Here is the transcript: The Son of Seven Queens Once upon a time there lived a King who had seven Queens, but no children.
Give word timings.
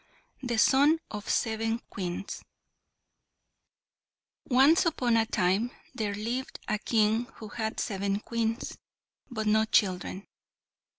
The 0.41 0.57
Son 0.57 0.97
of 1.11 1.29
Seven 1.29 1.77
Queens 1.91 2.41
Once 4.45 4.83
upon 4.87 5.15
a 5.15 5.27
time 5.27 5.69
there 5.93 6.15
lived 6.15 6.59
a 6.67 6.79
King 6.79 7.25
who 7.35 7.49
had 7.49 7.79
seven 7.79 8.19
Queens, 8.19 8.79
but 9.29 9.45
no 9.45 9.63
children. 9.65 10.25